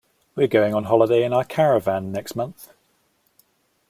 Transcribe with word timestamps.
We're 0.35 0.47
going 0.47 0.73
on 0.73 0.85
holiday 0.85 1.23
in 1.23 1.31
our 1.31 1.43
caravan 1.43 2.11
next 2.11 2.35
month 2.35 2.73